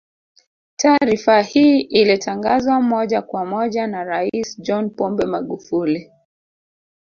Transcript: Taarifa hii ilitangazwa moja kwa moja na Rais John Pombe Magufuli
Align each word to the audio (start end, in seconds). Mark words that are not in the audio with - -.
Taarifa 0.75 1.41
hii 1.41 1.79
ilitangazwa 1.81 2.81
moja 2.81 3.21
kwa 3.21 3.45
moja 3.45 3.87
na 3.87 4.03
Rais 4.03 4.59
John 4.59 4.89
Pombe 4.89 5.25
Magufuli 5.25 6.11